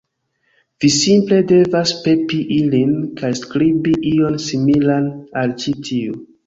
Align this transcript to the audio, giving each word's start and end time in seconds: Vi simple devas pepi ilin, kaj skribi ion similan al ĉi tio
Vi 0.83 0.89
simple 0.95 1.37
devas 1.51 1.93
pepi 2.07 2.41
ilin, 2.57 2.97
kaj 3.21 3.33
skribi 3.43 3.97
ion 4.17 4.43
similan 4.49 5.11
al 5.45 5.57
ĉi 5.63 5.81
tio 5.91 6.23